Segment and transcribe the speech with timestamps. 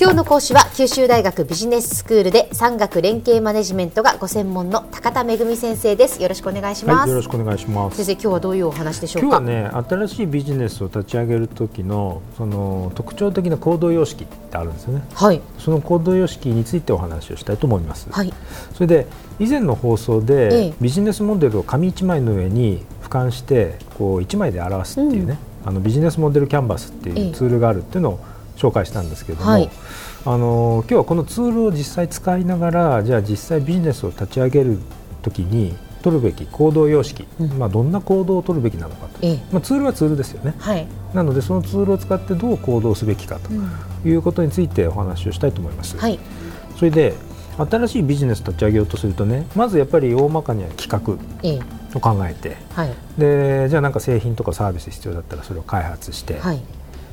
[0.00, 6.22] 今日の講師は九州大学ビジネススクールで産学連携マネジメントがご専門の高田恵先生です。
[6.22, 7.98] よろしくお願いします、はい、よろしくお願いします。
[7.98, 9.36] 先生今日はどういうお話でしょうか？
[9.36, 15.04] 今日はね新しいビジネスを立ち上げる時のその特徴的な行動様式ってあるんですよね。
[15.12, 15.42] はい。
[15.58, 18.08] その行動様式についてお話をしたいと思います。
[18.10, 18.32] はい。
[18.72, 19.06] それで
[19.38, 28.20] 以前の放送でビジネスモデルを紙一枚の上に俯瞰してこう一枚で表すっていうね、うん、あのビジネスモデルキャンバスっていうツールがあるっていうのを
[28.60, 29.70] 紹介したんですけども、はい、
[30.26, 34.78] あの今日はこのツールを実際使いながらじゃあ実際ビジネスを立ち上げる
[35.22, 45.98] ときに取るべき行動様式、うん、まあ、どんな行動を取るべきなのかと、ええ、まあ、ツールはツールですよね、はい、なのでそのツールを使ってどう行動すべきかということについてお話をしたいと思います。
[45.98, 46.18] はい、
[46.76, 47.14] それで
[47.58, 51.12] 新しいビジネス立ち上げようとするとねまずやっぱり大まかには企画
[51.94, 56.60] を考えて、はい、でじゃあなんか製品とかサービス必要だったらそれを開発して、はい、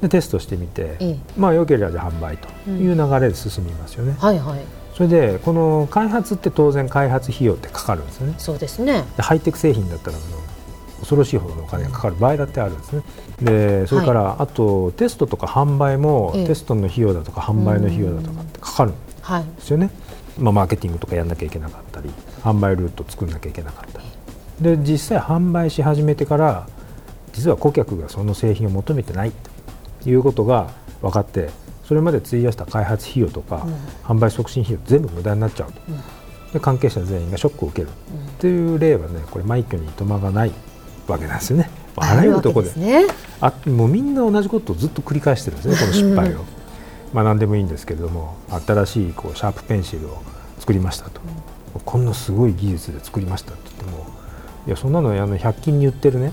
[0.00, 4.12] でテストしてみて、ええ、まあ良ければじゃあ販売という流れで進みますよね。
[4.12, 4.60] うん、はいはい。
[4.94, 8.34] それでこの開発って当然開発費用ってかかるんですよね。
[8.38, 9.04] そうですね。
[9.18, 10.16] ハイテク製品だったら
[11.00, 13.02] 恐ろしいほどのお金がかかる場合だってあるんですね。
[13.42, 19.90] でそれから、はい、あとテストとか販売も、テストの費用だとか販売の費用だとかってかかるんですよね。
[20.38, 22.10] まあ、マーケティングとかやんなきゃいけなかったり
[22.42, 24.06] 販売ルート作んなきゃいけなかったり
[24.60, 26.68] で実際販売し始めてから
[27.32, 29.32] 実は顧客がその製品を求めてない
[30.06, 30.70] いうことが
[31.02, 31.50] 分かって
[31.84, 37.88] それまで費やした開発費用とか、うん、販売促進費用全部無駄になっちゃうと、うん、で関係者全員がショックを受ける。
[37.88, 40.52] っていう例はねこれ枚挙にいとまがない
[41.06, 41.70] わけなんですよね。
[41.96, 43.06] あらゆるところでね、
[43.40, 46.44] あもうみんな同じことをずっと繰り返してるんですねこの失敗を。
[47.12, 50.22] まあ何でもいいんですけれども新しいこうシャープペンシルを
[50.58, 51.20] 作りましたと、
[51.74, 54.06] うん、こんなすごい技術で作りましたって言っても
[54.66, 56.32] いやそんなのあの100均に売ってるね、うん、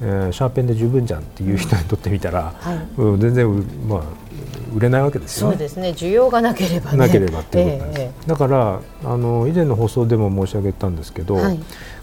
[0.00, 2.78] えー、シャーペンで十分じゃんっていう人にとってみたら、はい、
[3.18, 4.02] 全然、まあ、
[4.74, 5.52] 売れないわけですよね。
[5.54, 5.90] そうですね。
[5.90, 11.58] 需要がなければ、ね、なければっていうことです、えー、だからあの以前の放送でも申し上げたんですけど、はい、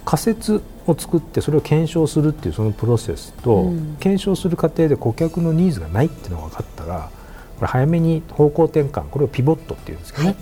[0.06, 7.10] 仮説を作ってそれを検証するっていうそのプロセスと、うん、検証する過程で顧客のニーズがないっていうのが分かったら
[7.58, 10.38] これ早めに方向転換これをピボットっていうんですけどね、はい、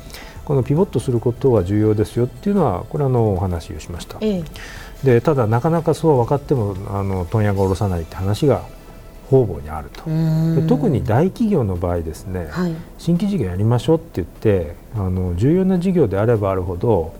[0.46, 4.18] このピボットすることは重要ですよっていうのはこれあのお話をしました。
[4.22, 4.46] えー
[5.04, 8.64] でただなかなかそう分かってもあの問屋が下ろさないって話が
[9.30, 10.04] 方々にあると。
[10.06, 17.14] で特に大企業の場合ですね、はい、新規事業やりましょうって言ってあの重要な事業であればあるほど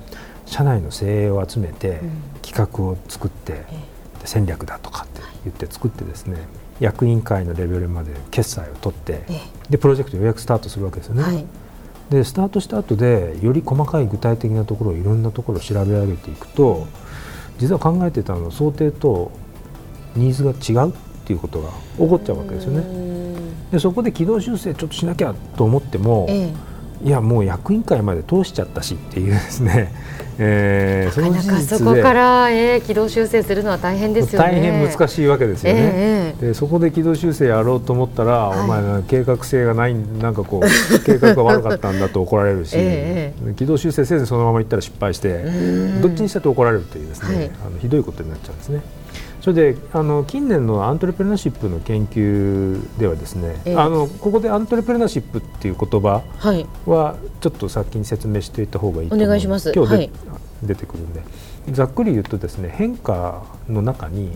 [0.48, 2.00] 社内の精鋭を集めて、
[2.42, 3.66] 企画を作って、
[4.24, 6.38] 戦略だとかって言って作ってですね、
[6.80, 9.24] 役員会のレベルまで決済を取って、
[9.70, 11.24] でプロジェクトようやくスタートするわけですよね。
[11.24, 11.46] はい。
[12.10, 16.88] でスタートした後でより細かい具体的なところをいろんなところを調べ上げていくと
[17.58, 19.32] 実は考えてたの想定と
[20.16, 20.94] ニーズが違うっ
[21.26, 23.08] ていうことが起こっちゃうわけですよね。
[23.72, 26.54] でそこで軌道修正ちょっとしなきゃと思っても、ええ、
[27.04, 29.94] いやもう役員会まで通しちゃったしっていうですね、
[30.40, 34.48] えー、その事実そこから、えー、軌道修正するのは大変ですよね。
[34.48, 40.68] 大変難しいわけですよね、えー、でそこで軌道修正やろうと思ったら、はい、お前計画性がないなんかこう
[41.06, 45.44] 計画が悪かったんだと怒られるし、 えー、軌道修正せずそのままいったら失敗して
[46.02, 48.82] どっちにしたって怒られるというですね、はい、あのひどいことになっちゃうんですね。
[49.48, 56.22] それであの近年のアントレプレナーシップの研究ではですね、えー、あのここでアントレプレナーシップっていう言葉
[56.86, 59.26] はちょっと先に説明しておいた方がいいと思います。
[59.26, 59.72] お願いします。
[59.74, 60.12] 今日で、はい、
[60.64, 61.22] 出てくるんで。
[61.72, 64.32] ざっくり言うとですね変化の中に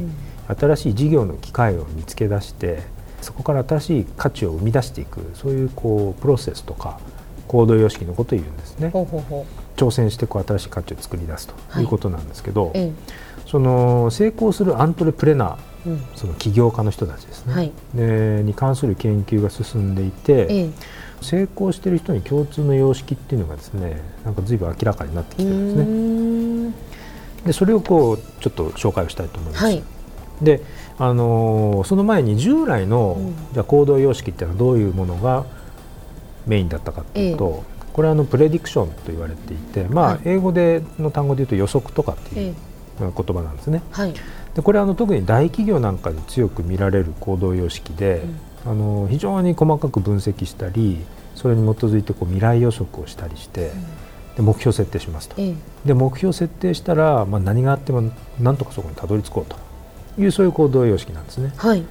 [0.58, 2.82] 新しい事業の機会を見つけ出して
[3.20, 7.02] そこから新しい価値を生み出していくそういうこうプロセスとか
[7.50, 8.92] 行動様式のことを言うんですね。
[8.92, 9.62] ほうほうほう。
[9.76, 12.72] 挑戦してこう新しい価値を作り出すということなんですけど、はい。
[12.78, 12.94] え
[13.52, 20.70] その成功するアントレプレナー、うん、その起業家の人たちですね、はい、でに関する研究が進んでいて、え
[21.20, 26.80] 成功している人に共通の様式っていうのがですねなんか随分明らかになってきてるんです
[27.44, 27.48] ね。
[27.48, 29.66] でそれをこうちょっと紹介をしたいと思います。
[29.66, 29.84] はい、
[30.42, 30.62] で
[30.98, 35.46] あのー、その前に従来の、うん、じゃ行動様式っていうのはどういうものが
[36.48, 42.56] メインだったかというと、えこれはあのプレディクションと言われていて、まあ、英語での単語で言うと予測とかっていう
[43.10, 43.82] 言葉なんですね。
[43.92, 44.14] はい、
[44.54, 48.24] でこれはあの特に大企業なんかで強く見られる行動様式で、
[48.66, 51.00] うん、あの非常に細かく分析したり
[51.36, 53.76] それに基づいてこう未来予測をしたりして、う
[54.34, 55.36] ん、で目標設定しますと、
[55.86, 59.72] で目標設定したら、まあ、何があってもなんとかそこにたどり着こうと。
[60.18, 61.54] いうそういう行動様式なんですね。
[61.58, 61.84] はい。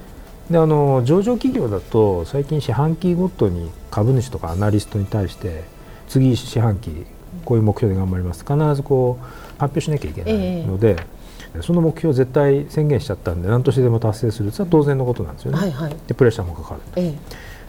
[0.49, 5.63] であの上場企業だと最近四半期ごとに株主とかアナリストに対して
[6.09, 7.05] 次四半期
[7.45, 8.45] こういう目標で頑張ります。
[8.45, 9.25] 必ずこう
[9.61, 10.97] 発表しなきゃいけないので、
[11.55, 17.15] えー、その目標を絶対宣言しちゃったんで何としてでも達成するとは当然のことなんですよね、はいはい、でプレッシャーもかかる、え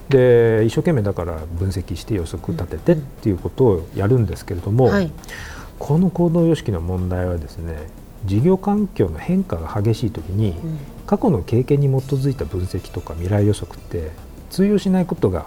[0.09, 5.11] ー、で一生懸命だから分析して予測立ててっていうことをやるんですけれども、はい、
[5.79, 7.77] この行動様式の問題はですね
[8.25, 10.55] 事業環境の変化が激しい時に、
[11.07, 14.13] 過去の経験に基づいた分析とか未来予測って
[14.49, 15.47] 通用しないことが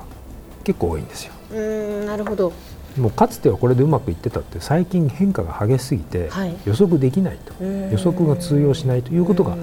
[0.65, 1.33] 結構多いんですよ。
[1.53, 2.51] うんなるほど
[2.97, 6.29] もうかつてはこれでうまくいってたって最近変化が激しすぎて
[6.65, 9.57] 予測できないと、はい、予測が通用しないということが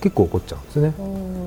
[0.00, 0.94] 結構起こっちゃうんですね。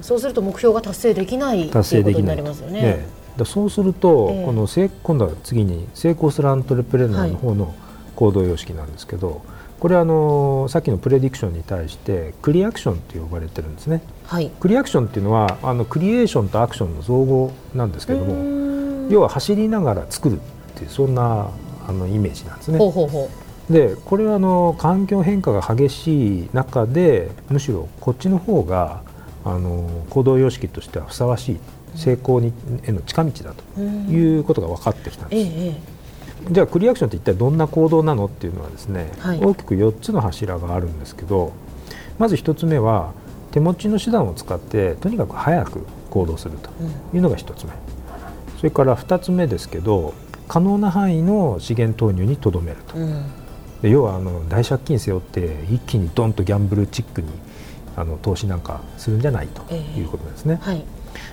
[0.01, 2.41] そうすると目標が達成できない達成できない。
[2.41, 2.81] ますよね。
[2.81, 4.67] ねだそうすると、えー、この
[5.03, 7.73] 今度は次に成功するアントレプレナーの方の
[8.15, 9.39] 行動様式なんですけど、はい、
[9.79, 14.03] これはあのさっきのプレディクションに対してクリアクションと呼ばれてるんですね。
[14.25, 20.39] はい、クリアクションっていうのはあのクリエーションとアクションの造語なんですけども要は走りながら作る
[20.83, 21.49] っていうそんな
[21.87, 22.77] あのイメージなんですね。
[22.77, 23.29] ほうほうほ
[23.69, 23.73] う。
[23.73, 29.01] でこれはあの環境変化が激しい中でむしろこっちの方が
[29.45, 31.59] あの行動様式としてはふさわしい
[31.95, 32.51] 成功に
[32.83, 35.51] への近道だということが分かってきたんです。
[35.55, 35.81] ええ、
[36.51, 41.53] じゃあクリアクションって一体どんな行動なのっていうのはですね、はい、大きく4つの柱があるんですけど
[42.19, 43.13] まず1つ目は
[43.51, 46.69] 手持ちの手段を使ってとにかく早く行動すると
[47.13, 47.71] いうのが1つ目、
[48.57, 50.13] それから2つ目ですけど
[50.53, 53.23] 可能な範囲の資源投入にとどめると、うん、
[53.81, 57.29] で要はあの大借金背負って一気にドンとギャンブルチックに
[57.95, 60.59] あの投資なんかするんじゃないということですね。
[60.61, 60.85] えーはい、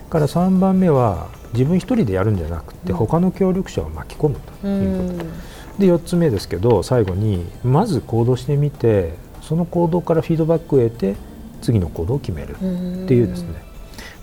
[0.09, 5.25] から3番目は自分一人でやるんじゃなくて、他の協力者を巻き込むということ、
[5.79, 9.13] で4つ目ですけど最後にまず行動してみて
[9.43, 11.17] その行動からフィードバックを得て
[11.61, 12.59] 次の行動を決めるっ
[13.07, 13.49] ていうですね。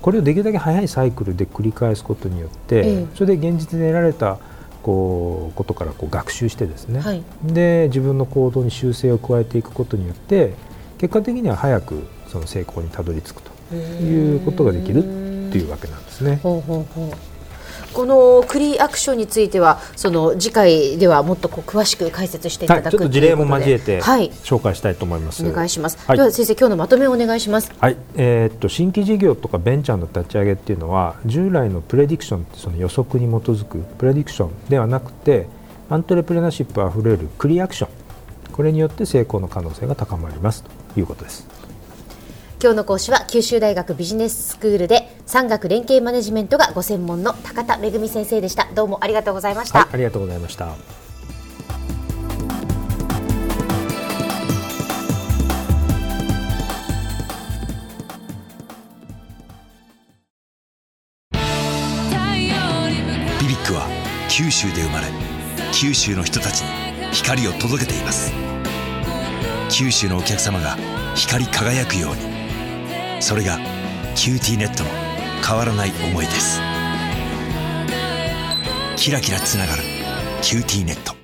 [0.02, 4.40] これをできるだけ早いサイクルで繰り返すことによって、それで現実で得られた
[4.78, 10.54] こうことからこう学習してですね、はい、で自分の行動に修正を加えていくことによって
[10.98, 16.40] 結果的には早くその成功にたどり着くということができるっていうわけなんですね。
[16.44, 17.37] ほうほうほう
[17.94, 27.72] このクリーアクションについてはその次回ではもっとこう詳しく解説していただく、はい、ちょっと事例も交えて紹介したいと思います、はい、お願いします、はい、では先生今日のまとめをお願いします。
[27.80, 35.48] はい、えー、っと新規事業とかベンチャーの立ち上げっていうのは従来のプレディクションその予測に基づくプレディクションではなくて
[35.90, 38.08] アントレプレナーシップあふれるクリアクション。
[38.58, 41.48] これによって成功の可能性が高まりますということです
[42.60, 48.68] 今日の講師は九州大学ビジネススクールで産学連携マネジメントがご専門の高田恵先生でした。
[48.74, 50.76] どうもありがとうございました、はい、ありがとうございました。
[63.40, 63.88] BBIQ は
[64.32, 65.06] 九州で生まれ
[65.72, 66.68] 九州の人たちに
[67.12, 68.34] 光を届けています。
[69.70, 70.76] 九州のお客様が
[71.14, 72.37] 光り輝くように。
[73.20, 73.58] それが
[74.16, 74.90] QTnetの
[75.46, 76.60] 変わらない思いです。
[78.96, 79.84] キラキラつながる
[80.14, 81.17] 「QTnet」